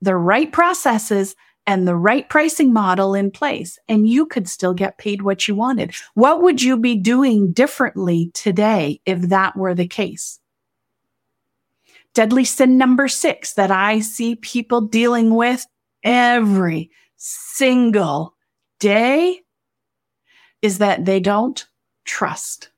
the 0.00 0.16
right 0.16 0.50
processes, 0.50 1.36
and 1.66 1.88
the 1.88 1.96
right 1.96 2.28
pricing 2.28 2.72
model 2.72 3.14
in 3.14 3.30
place 3.30 3.78
and 3.88 4.08
you 4.08 4.26
could 4.26 4.48
still 4.48 4.74
get 4.74 4.98
paid 4.98 5.22
what 5.22 5.48
you 5.48 5.54
wanted? 5.54 5.94
What 6.14 6.42
would 6.42 6.62
you 6.62 6.76
be 6.76 6.96
doing 6.96 7.52
differently 7.52 8.30
today 8.34 9.00
if 9.06 9.20
that 9.22 9.56
were 9.56 9.74
the 9.74 9.88
case? 9.88 10.40
Deadly 12.14 12.44
sin 12.44 12.78
number 12.78 13.08
six 13.08 13.54
that 13.54 13.70
I 13.70 14.00
see 14.00 14.36
people 14.36 14.82
dealing 14.82 15.34
with 15.34 15.66
every 16.02 16.90
single 17.16 18.34
day 18.78 19.40
is 20.62 20.78
that 20.78 21.04
they 21.04 21.20
don't 21.20 21.66
trust. 22.04 22.70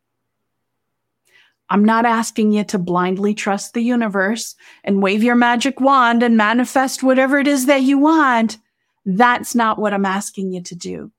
I'm 1.68 1.84
not 1.84 2.06
asking 2.06 2.52
you 2.52 2.64
to 2.64 2.78
blindly 2.78 3.34
trust 3.34 3.74
the 3.74 3.82
universe 3.82 4.54
and 4.84 5.02
wave 5.02 5.22
your 5.22 5.34
magic 5.34 5.80
wand 5.80 6.22
and 6.22 6.36
manifest 6.36 7.02
whatever 7.02 7.38
it 7.38 7.48
is 7.48 7.66
that 7.66 7.82
you 7.82 7.98
want. 7.98 8.58
That's 9.06 9.54
not 9.54 9.78
what 9.78 9.94
I'm 9.94 10.04
asking 10.04 10.52
you 10.52 10.62
to 10.62 10.74
do. 10.74 11.12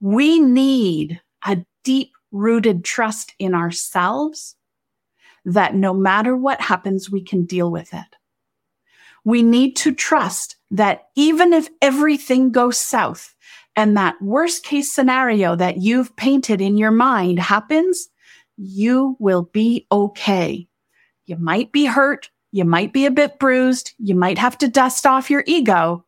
We 0.00 0.40
need 0.40 1.20
a 1.46 1.64
deep 1.84 2.12
rooted 2.32 2.84
trust 2.84 3.32
in 3.38 3.54
ourselves 3.54 4.56
that 5.44 5.74
no 5.76 5.94
matter 5.94 6.36
what 6.36 6.60
happens, 6.60 7.08
we 7.08 7.22
can 7.22 7.44
deal 7.44 7.70
with 7.70 7.94
it. 7.94 8.16
We 9.24 9.42
need 9.42 9.76
to 9.76 9.94
trust 9.94 10.56
that 10.72 11.08
even 11.14 11.52
if 11.52 11.68
everything 11.80 12.50
goes 12.50 12.76
south 12.76 13.36
and 13.76 13.96
that 13.96 14.20
worst 14.20 14.64
case 14.64 14.92
scenario 14.92 15.54
that 15.54 15.78
you've 15.78 16.16
painted 16.16 16.60
in 16.60 16.76
your 16.76 16.90
mind 16.90 17.38
happens, 17.38 18.08
you 18.56 19.16
will 19.20 19.42
be 19.52 19.86
okay. 19.92 20.66
You 21.26 21.36
might 21.36 21.70
be 21.70 21.84
hurt. 21.84 22.30
You 22.50 22.64
might 22.64 22.92
be 22.92 23.06
a 23.06 23.12
bit 23.12 23.38
bruised. 23.38 23.92
You 23.98 24.16
might 24.16 24.38
have 24.38 24.58
to 24.58 24.68
dust 24.68 25.06
off 25.06 25.30
your 25.30 25.44
ego, 25.46 26.04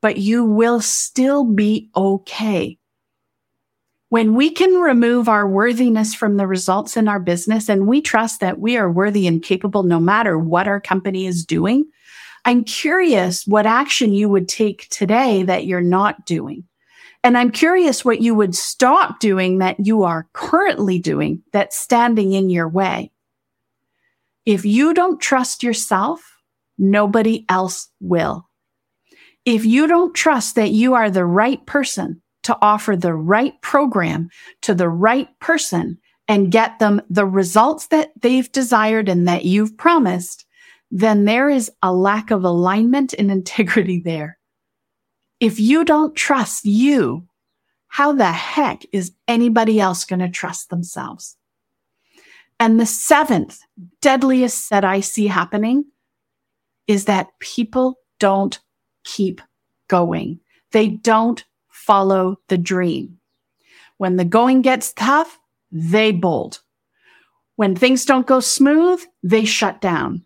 but 0.00 0.16
you 0.16 0.44
will 0.44 0.80
still 0.80 1.44
be 1.44 1.90
okay. 1.96 2.78
When 4.10 4.34
we 4.34 4.50
can 4.50 4.80
remove 4.80 5.28
our 5.28 5.46
worthiness 5.46 6.14
from 6.14 6.38
the 6.38 6.46
results 6.46 6.96
in 6.96 7.08
our 7.08 7.20
business 7.20 7.68
and 7.68 7.86
we 7.86 8.00
trust 8.00 8.40
that 8.40 8.58
we 8.58 8.76
are 8.78 8.90
worthy 8.90 9.26
and 9.26 9.42
capable 9.42 9.82
no 9.82 10.00
matter 10.00 10.38
what 10.38 10.66
our 10.66 10.80
company 10.80 11.26
is 11.26 11.44
doing, 11.44 11.84
I'm 12.46 12.64
curious 12.64 13.46
what 13.46 13.66
action 13.66 14.14
you 14.14 14.30
would 14.30 14.48
take 14.48 14.88
today 14.88 15.42
that 15.42 15.66
you're 15.66 15.82
not 15.82 16.24
doing. 16.24 16.64
And 17.22 17.36
I'm 17.36 17.50
curious 17.50 18.04
what 18.04 18.22
you 18.22 18.34
would 18.34 18.54
stop 18.54 19.20
doing 19.20 19.58
that 19.58 19.84
you 19.84 20.04
are 20.04 20.28
currently 20.32 20.98
doing 20.98 21.42
that's 21.52 21.76
standing 21.76 22.32
in 22.32 22.48
your 22.48 22.68
way. 22.68 23.12
If 24.46 24.64
you 24.64 24.94
don't 24.94 25.20
trust 25.20 25.62
yourself, 25.62 26.38
nobody 26.78 27.44
else 27.50 27.88
will. 28.00 28.47
If 29.48 29.64
you 29.64 29.86
don't 29.86 30.14
trust 30.14 30.56
that 30.56 30.72
you 30.72 30.92
are 30.92 31.10
the 31.10 31.24
right 31.24 31.64
person 31.64 32.20
to 32.42 32.58
offer 32.60 32.96
the 32.96 33.14
right 33.14 33.58
program 33.62 34.28
to 34.60 34.74
the 34.74 34.90
right 34.90 35.26
person 35.40 35.98
and 36.28 36.52
get 36.52 36.78
them 36.80 37.00
the 37.08 37.24
results 37.24 37.86
that 37.86 38.10
they've 38.20 38.52
desired 38.52 39.08
and 39.08 39.26
that 39.26 39.46
you've 39.46 39.78
promised, 39.78 40.44
then 40.90 41.24
there 41.24 41.48
is 41.48 41.72
a 41.82 41.94
lack 41.94 42.30
of 42.30 42.44
alignment 42.44 43.14
and 43.18 43.30
integrity 43.30 44.02
there. 44.04 44.38
If 45.40 45.58
you 45.58 45.82
don't 45.82 46.14
trust 46.14 46.66
you, 46.66 47.26
how 47.86 48.12
the 48.12 48.30
heck 48.30 48.82
is 48.92 49.12
anybody 49.26 49.80
else 49.80 50.04
going 50.04 50.20
to 50.20 50.28
trust 50.28 50.68
themselves? 50.68 51.38
And 52.60 52.78
the 52.78 52.84
seventh 52.84 53.60
deadliest 54.02 54.68
that 54.68 54.84
I 54.84 55.00
see 55.00 55.26
happening 55.26 55.86
is 56.86 57.06
that 57.06 57.28
people 57.40 57.98
don't 58.18 58.60
keep 59.08 59.40
going. 59.88 60.38
They 60.72 60.88
don't 60.88 61.42
follow 61.70 62.38
the 62.48 62.58
dream. 62.58 63.18
When 63.96 64.16
the 64.16 64.24
going 64.24 64.62
gets 64.62 64.92
tough, 64.92 65.38
they 65.72 66.12
bolt. 66.12 66.60
When 67.56 67.74
things 67.74 68.04
don't 68.04 68.26
go 68.26 68.38
smooth, 68.40 69.02
they 69.22 69.44
shut 69.44 69.80
down. 69.80 70.24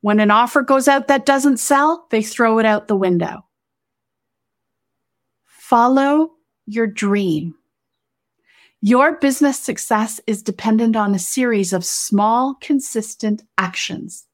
When 0.00 0.20
an 0.20 0.30
offer 0.30 0.62
goes 0.62 0.88
out 0.88 1.08
that 1.08 1.24
doesn't 1.24 1.58
sell, 1.58 2.06
they 2.10 2.22
throw 2.22 2.58
it 2.58 2.66
out 2.66 2.88
the 2.88 2.96
window. 2.96 3.44
Follow 5.46 6.32
your 6.66 6.86
dream. 6.86 7.54
Your 8.80 9.18
business 9.18 9.58
success 9.58 10.20
is 10.26 10.42
dependent 10.42 10.96
on 10.96 11.14
a 11.14 11.18
series 11.18 11.72
of 11.72 11.84
small, 11.84 12.56
consistent 12.60 13.42
actions 13.56 14.27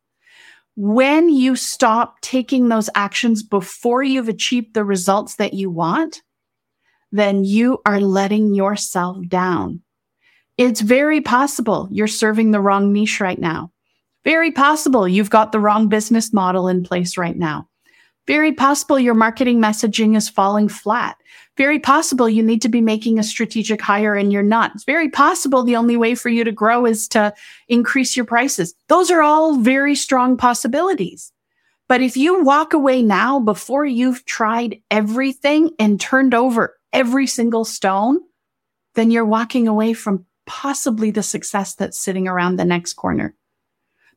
when 0.77 1.29
you 1.29 1.55
stop 1.55 2.21
taking 2.21 2.69
those 2.69 2.91
actions 2.95 3.43
before 3.43 4.03
you've 4.03 4.29
achieved 4.29 4.75
the 4.75 4.85
results 4.85 5.37
that 5.37 5.55
you 5.55 5.71
want, 5.71 6.23
then 7.13 7.45
you 7.45 7.81
are 7.87 8.01
letting 8.01 8.55
yourself 8.55 9.17
down. 9.29 9.81
It's 10.59 10.81
very 10.81 11.21
possible 11.21 11.89
you're 11.91 12.09
serving 12.09 12.51
the 12.51 12.61
wrong 12.61 12.93
niche 12.93 13.21
right 13.21 13.39
now. 13.39 13.71
Very 14.25 14.51
possible 14.51 15.07
you've 15.07 15.31
got 15.31 15.53
the 15.53 15.61
wrong 15.61 15.89
business 15.89 16.33
model 16.33 16.67
in 16.67 16.83
place 16.83 17.17
right 17.17 17.37
now. 17.37 17.69
Very 18.27 18.53
possible 18.53 18.99
your 18.99 19.15
marketing 19.15 19.61
messaging 19.61 20.17
is 20.17 20.29
falling 20.29 20.69
flat 20.69 21.17
very 21.57 21.79
possible 21.79 22.29
you 22.29 22.43
need 22.43 22.63
to 22.63 22.69
be 22.69 22.81
making 22.81 23.19
a 23.19 23.23
strategic 23.23 23.81
hire 23.81 24.15
and 24.15 24.33
you're 24.33 24.43
not. 24.43 24.73
It's 24.75 24.85
very 24.85 25.09
possible 25.09 25.63
the 25.63 25.77
only 25.77 25.97
way 25.97 26.15
for 26.15 26.29
you 26.29 26.45
to 26.45 26.53
grow 26.53 26.85
is 26.85 27.07
to 27.09 27.33
increase 27.69 28.17
your 28.17 28.27
prices. 28.27 28.75
Those 28.89 29.11
are 29.11 29.23
all 29.23 29.57
very 29.57 29.95
strong 29.95 30.37
possibilities. 30.37 31.33
But 31.87 32.01
if 32.01 32.17
you 32.17 32.43
walk 32.43 32.73
away 32.73 33.03
now 33.03 33.39
before 33.39 33.85
you've 33.85 34.25
tried 34.25 34.81
everything 34.91 35.71
and 35.79 36.01
turned 36.01 36.35
over 36.35 36.77
every 36.93 37.27
single 37.27 37.65
stone, 37.65 38.21
then 38.95 39.11
you're 39.11 39.25
walking 39.25 39.69
away 39.69 39.93
from 39.93 40.25
possibly 40.47 41.11
the 41.11 41.23
success 41.23 41.75
that's 41.75 41.99
sitting 41.99 42.27
around 42.27 42.57
the 42.57 42.65
next 42.65 42.95
corner. 42.95 43.35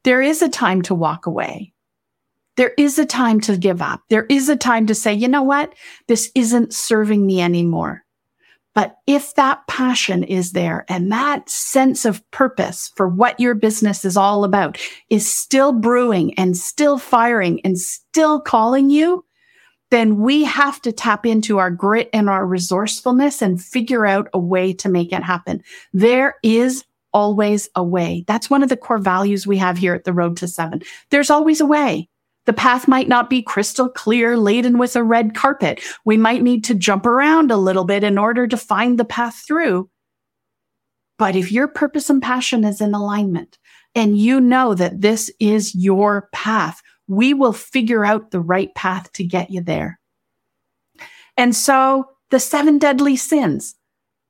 There 0.03 0.21
is 0.21 0.41
a 0.41 0.49
time 0.49 0.81
to 0.83 0.95
walk 0.95 1.25
away. 1.25 1.73
There 2.57 2.73
is 2.77 2.99
a 2.99 3.05
time 3.05 3.39
to 3.41 3.57
give 3.57 3.81
up. 3.81 4.01
There 4.09 4.25
is 4.25 4.49
a 4.49 4.55
time 4.55 4.87
to 4.87 4.95
say, 4.95 5.13
you 5.13 5.27
know 5.27 5.43
what? 5.43 5.73
This 6.07 6.31
isn't 6.35 6.73
serving 6.73 7.25
me 7.25 7.41
anymore. 7.41 8.03
But 8.73 8.97
if 9.07 9.33
that 9.35 9.65
passion 9.67 10.23
is 10.23 10.51
there 10.51 10.85
and 10.87 11.11
that 11.11 11.49
sense 11.49 12.05
of 12.05 12.29
purpose 12.29 12.91
for 12.95 13.07
what 13.07 13.39
your 13.39 13.55
business 13.55 14.05
is 14.05 14.15
all 14.17 14.43
about 14.43 14.79
is 15.09 15.31
still 15.33 15.71
brewing 15.71 16.35
and 16.35 16.55
still 16.55 16.99
firing 16.99 17.59
and 17.63 17.79
still 17.79 18.39
calling 18.39 18.91
you, 18.91 19.25
then 19.89 20.17
we 20.17 20.43
have 20.43 20.81
to 20.81 20.91
tap 20.91 21.25
into 21.25 21.57
our 21.57 21.71
grit 21.71 22.09
and 22.13 22.29
our 22.29 22.45
resourcefulness 22.45 23.41
and 23.41 23.59
figure 23.59 24.05
out 24.05 24.27
a 24.33 24.39
way 24.39 24.73
to 24.73 24.89
make 24.89 25.11
it 25.11 25.23
happen. 25.23 25.63
There 25.93 26.35
is 26.43 26.83
always 27.13 27.69
a 27.73 27.83
way. 27.83 28.25
That's 28.27 28.49
one 28.49 28.61
of 28.61 28.69
the 28.69 28.77
core 28.77 28.99
values 28.99 29.47
we 29.47 29.57
have 29.57 29.77
here 29.77 29.95
at 29.95 30.03
the 30.03 30.13
Road 30.13 30.37
to 30.37 30.47
Seven. 30.47 30.81
There's 31.09 31.31
always 31.31 31.61
a 31.61 31.65
way. 31.65 32.09
The 32.47 32.53
path 32.53 32.87
might 32.87 33.09
not 33.09 33.29
be 33.29 33.43
crystal 33.43 33.89
clear, 33.89 34.37
laden 34.37 34.77
with 34.77 34.95
a 34.95 35.03
red 35.03 35.35
carpet. 35.35 35.81
We 36.05 36.15
might 36.15 36.41
need 36.41 36.63
to 36.63 36.75
jump 36.75 37.05
around 37.05 37.51
a 37.51 37.57
little 37.57 37.83
bit 37.83 38.05
in 38.05 38.17
order 38.17 38.47
to 38.47 38.57
find 38.57 38.97
the 38.97 39.05
path 39.05 39.43
through. 39.45 39.89
But 41.19 41.35
if 41.35 41.51
your 41.51 41.67
purpose 41.67 42.09
and 42.09 42.21
passion 42.21 42.63
is 42.63 42.79
in 42.79 42.93
alignment 42.93 43.57
and 43.93 44.17
you 44.17 44.39
know 44.39 44.73
that 44.75 45.01
this 45.01 45.29
is 45.41 45.75
your 45.75 46.29
path, 46.31 46.81
we 47.07 47.33
will 47.33 47.53
figure 47.53 48.05
out 48.05 48.31
the 48.31 48.39
right 48.39 48.73
path 48.75 49.11
to 49.13 49.25
get 49.25 49.49
you 49.49 49.61
there. 49.61 49.99
And 51.35 51.53
so 51.53 52.05
the 52.29 52.39
seven 52.39 52.77
deadly 52.77 53.17
sins, 53.17 53.75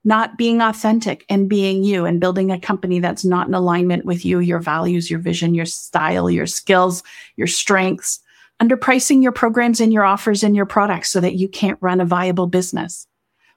not 0.08 0.38
being 0.38 0.62
authentic 0.62 1.26
and 1.28 1.50
being 1.50 1.84
you 1.84 2.06
and 2.06 2.22
building 2.22 2.50
a 2.50 2.58
company 2.58 3.02
that's 3.02 3.26
not 3.26 3.46
in 3.46 3.54
alignment 3.54 4.06
with 4.06 4.24
you, 4.24 4.40
your 4.40 4.60
values, 4.60 5.12
your 5.12 5.20
vision, 5.20 5.54
your 5.54 5.66
style, 5.66 6.30
your 6.30 6.46
skills, 6.46 7.04
your 7.36 7.46
strengths, 7.46 8.22
underpricing 8.62 9.22
your 9.22 9.34
programs 9.34 9.82
and 9.82 9.92
your 9.92 10.06
offers 10.06 10.44
and 10.44 10.56
your 10.56 10.66
products 10.66 11.12
so 11.12 11.20
that 11.20 11.36
you 11.36 11.50
can't 11.50 11.78
run 11.82 12.00
a 12.00 12.06
viable 12.06 12.48
business, 12.48 13.06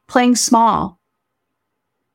playing 0.08 0.34
small, 0.34 0.98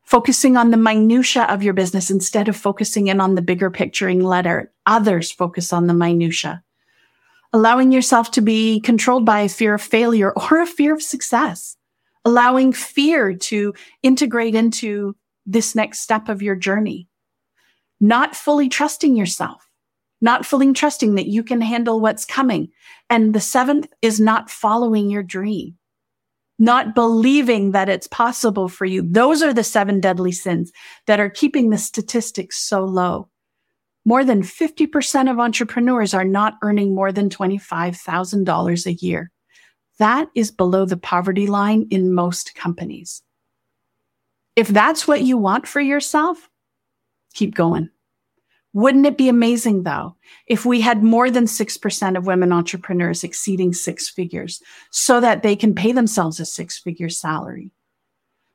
focusing 0.02 0.58
on 0.58 0.70
the 0.70 0.76
minutia 0.76 1.44
of 1.44 1.62
your 1.62 1.72
business 1.72 2.10
instead 2.10 2.46
of 2.46 2.54
focusing 2.54 3.06
in 3.06 3.22
on 3.22 3.36
the 3.36 3.42
bigger 3.42 3.70
picturing 3.70 4.22
letter. 4.22 4.70
Others 4.84 5.32
focus 5.32 5.72
on 5.72 5.86
the 5.86 5.94
minutia. 5.94 6.62
Allowing 7.54 7.90
yourself 7.90 8.32
to 8.32 8.42
be 8.42 8.80
controlled 8.80 9.24
by 9.24 9.40
a 9.40 9.48
fear 9.48 9.72
of 9.72 9.80
failure 9.80 10.30
or 10.50 10.60
a 10.60 10.66
fear 10.66 10.92
of 10.92 11.00
success. 11.00 11.75
Allowing 12.26 12.72
fear 12.72 13.34
to 13.34 13.72
integrate 14.02 14.54
into 14.54 15.16
this 15.46 15.74
next 15.74 16.00
step 16.00 16.28
of 16.28 16.42
your 16.42 16.56
journey. 16.56 17.08
Not 18.00 18.36
fully 18.36 18.68
trusting 18.68 19.16
yourself. 19.16 19.66
Not 20.20 20.44
fully 20.44 20.72
trusting 20.74 21.14
that 21.14 21.28
you 21.28 21.42
can 21.42 21.62
handle 21.62 22.00
what's 22.00 22.26
coming. 22.26 22.68
And 23.08 23.34
the 23.34 23.40
seventh 23.40 23.88
is 24.02 24.20
not 24.20 24.50
following 24.50 25.08
your 25.08 25.22
dream 25.22 25.78
not 26.58 26.94
believing 26.94 27.72
that 27.72 27.88
it's 27.88 28.06
possible 28.06 28.68
for 28.68 28.84
you. 28.84 29.02
Those 29.02 29.42
are 29.42 29.52
the 29.52 29.64
seven 29.64 30.00
deadly 30.00 30.32
sins 30.32 30.72
that 31.06 31.20
are 31.20 31.30
keeping 31.30 31.70
the 31.70 31.78
statistics 31.78 32.56
so 32.58 32.84
low. 32.84 33.28
More 34.04 34.24
than 34.24 34.42
50% 34.42 35.30
of 35.30 35.38
entrepreneurs 35.40 36.14
are 36.14 36.24
not 36.24 36.54
earning 36.62 36.94
more 36.94 37.12
than 37.12 37.28
$25,000 37.28 38.86
a 38.86 38.92
year. 38.92 39.30
That 39.98 40.28
is 40.34 40.50
below 40.50 40.84
the 40.84 40.96
poverty 40.96 41.46
line 41.46 41.86
in 41.90 42.12
most 42.12 42.54
companies. 42.54 43.22
If 44.54 44.68
that's 44.68 45.06
what 45.06 45.22
you 45.22 45.36
want 45.36 45.66
for 45.66 45.80
yourself, 45.80 46.50
keep 47.34 47.54
going. 47.54 47.90
Wouldn't 48.72 49.06
it 49.06 49.16
be 49.16 49.30
amazing 49.30 49.84
though, 49.84 50.16
if 50.46 50.66
we 50.66 50.82
had 50.82 51.02
more 51.02 51.30
than 51.30 51.44
6% 51.44 52.16
of 52.16 52.26
women 52.26 52.52
entrepreneurs 52.52 53.24
exceeding 53.24 53.72
six 53.72 54.08
figures 54.08 54.62
so 54.90 55.18
that 55.20 55.42
they 55.42 55.56
can 55.56 55.74
pay 55.74 55.92
themselves 55.92 56.40
a 56.40 56.44
six 56.44 56.78
figure 56.78 57.08
salary? 57.08 57.70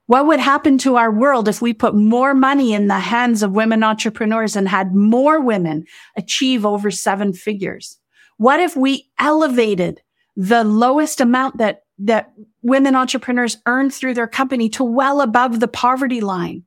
What 0.05 0.27
would 0.27 0.39
happen 0.39 0.77
to 0.79 0.97
our 0.97 1.11
world 1.11 1.47
if 1.47 1.61
we 1.61 1.73
put 1.73 1.95
more 1.95 2.33
money 2.35 2.73
in 2.73 2.87
the 2.87 2.99
hands 2.99 3.41
of 3.41 3.53
women 3.53 3.83
entrepreneurs 3.83 4.55
and 4.55 4.67
had 4.67 4.93
more 4.93 5.39
women 5.39 5.85
achieve 6.15 6.65
over 6.65 6.91
seven 6.91 7.33
figures? 7.33 7.97
What 8.37 8.59
if 8.59 8.75
we 8.75 9.09
elevated 9.17 10.01
the 10.35 10.63
lowest 10.63 11.21
amount 11.21 11.57
that, 11.57 11.83
that 11.99 12.33
women 12.61 12.95
entrepreneurs 12.95 13.57
earn 13.65 13.89
through 13.89 14.13
their 14.13 14.27
company 14.27 14.69
to 14.69 14.83
well 14.83 15.21
above 15.21 15.59
the 15.59 15.67
poverty 15.67 16.21
line? 16.21 16.63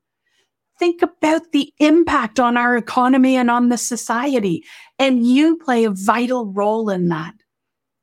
think 0.78 1.02
about 1.02 1.52
the 1.52 1.73
impact 1.78 2.40
on 2.40 2.56
our 2.56 2.76
economy 2.76 3.37
and 3.37 3.50
on 3.50 3.68
the 3.68 3.78
society. 3.78 4.64
And 4.99 5.26
you 5.26 5.56
play 5.56 5.85
a 5.85 5.90
vital 5.90 6.47
role 6.47 6.90
in 6.90 7.09
that. 7.09 7.35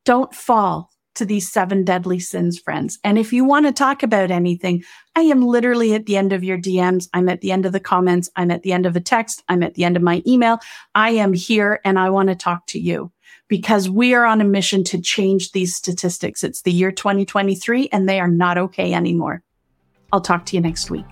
Don't 0.06 0.34
fall 0.34 0.90
to 1.16 1.26
these 1.26 1.52
seven 1.52 1.84
deadly 1.84 2.20
sins, 2.20 2.58
friends. 2.58 2.98
And 3.04 3.18
if 3.18 3.34
you 3.34 3.44
want 3.44 3.66
to 3.66 3.74
talk 3.74 4.02
about 4.02 4.32
anything, 4.32 4.82
I 5.16 5.22
am 5.22 5.42
literally 5.42 5.94
at 5.94 6.06
the 6.06 6.16
end 6.16 6.32
of 6.32 6.44
your 6.44 6.58
DMs. 6.58 7.10
I'm 7.14 7.28
at 7.28 7.42
the 7.42 7.52
end 7.52 7.66
of 7.66 7.74
the 7.74 7.82
comments. 7.82 8.30
I'm 8.38 8.50
at 8.50 8.64
the 8.64 8.72
end 8.72 8.86
of 8.86 8.96
a 8.96 9.02
text. 9.02 9.44
I'm 9.50 9.62
at 9.62 9.74
the 9.74 9.84
end 9.84 9.98
of 9.98 10.04
my 10.04 10.24
email. 10.26 10.60
I 10.96 11.12
am 11.12 11.34
here 11.34 11.82
and 11.84 12.00
I 12.00 12.10
want 12.10 12.30
to 12.30 12.36
talk 12.36 12.66
to 12.68 12.80
you 12.80 13.12
because 13.52 13.90
we 13.90 14.14
are 14.14 14.24
on 14.24 14.40
a 14.40 14.46
mission 14.46 14.82
to 14.82 14.98
change 15.02 15.52
these 15.52 15.76
statistics. 15.76 16.42
It's 16.42 16.62
the 16.62 16.72
year 16.72 16.90
2023 16.90 17.90
and 17.92 18.08
they 18.08 18.18
are 18.18 18.30
not 18.30 18.58
okay 18.58 18.94
anymore. 18.94 19.44
I'll 20.14 20.22
talk 20.22 20.46
to 20.46 20.56
you 20.56 20.62
next 20.62 20.90
week. 20.90 21.06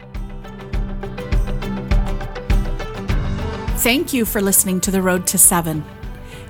Thank 3.80 4.14
you 4.14 4.24
for 4.24 4.40
listening 4.40 4.80
to 4.82 4.92
The 4.92 5.02
Road 5.02 5.28
to 5.28 5.38
Seven. 5.38 5.84